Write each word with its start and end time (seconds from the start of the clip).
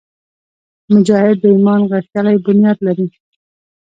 مجاهد 0.93 1.37
د 1.41 1.45
ایمان 1.53 1.81
غښتلی 1.91 2.35
بنیاد 2.45 2.77
لري. 2.87 3.07